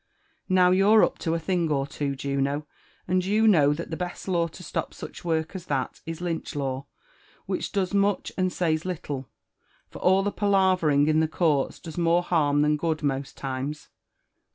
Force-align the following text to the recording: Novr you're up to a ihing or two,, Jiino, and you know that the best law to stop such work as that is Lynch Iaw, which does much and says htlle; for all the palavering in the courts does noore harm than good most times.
Novr 0.49 0.75
you're 0.75 1.03
up 1.03 1.19
to 1.19 1.35
a 1.35 1.39
ihing 1.39 1.69
or 1.69 1.85
two,, 1.85 2.13
Jiino, 2.15 2.65
and 3.07 3.23
you 3.23 3.47
know 3.47 3.71
that 3.71 3.91
the 3.91 3.95
best 3.95 4.27
law 4.27 4.47
to 4.47 4.63
stop 4.63 4.95
such 4.95 5.23
work 5.23 5.55
as 5.55 5.67
that 5.67 6.01
is 6.07 6.21
Lynch 6.21 6.53
Iaw, 6.55 6.87
which 7.45 7.71
does 7.71 7.93
much 7.93 8.31
and 8.35 8.51
says 8.51 8.81
htlle; 8.81 9.27
for 9.91 9.99
all 9.99 10.23
the 10.23 10.31
palavering 10.31 11.07
in 11.07 11.19
the 11.19 11.27
courts 11.27 11.77
does 11.79 11.99
noore 11.99 12.23
harm 12.23 12.61
than 12.63 12.77
good 12.77 13.03
most 13.03 13.37
times. 13.37 13.89